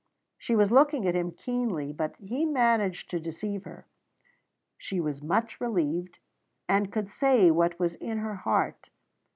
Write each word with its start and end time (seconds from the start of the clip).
She 0.39 0.55
was 0.55 0.71
looking 0.71 1.07
at 1.07 1.13
him 1.15 1.29
keenly, 1.29 1.93
but 1.93 2.15
he 2.15 2.43
managed 2.43 3.11
to 3.11 3.19
deceive 3.19 3.65
her. 3.65 3.85
She 4.79 4.99
was 4.99 5.21
much 5.21 5.61
relieved, 5.61 6.17
and 6.67 6.91
could 6.91 7.11
say 7.11 7.51
what 7.51 7.77
was 7.79 7.93
in 7.93 8.17
her 8.17 8.37
heart. 8.37 8.89